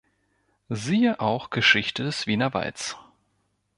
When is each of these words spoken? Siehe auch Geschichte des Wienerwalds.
Siehe 0.69 1.19
auch 1.19 1.51
Geschichte 1.51 2.01
des 2.01 2.25
Wienerwalds. 2.25 2.97